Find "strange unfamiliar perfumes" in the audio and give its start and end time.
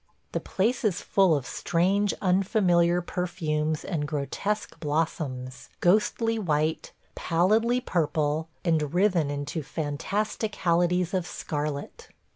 1.45-3.85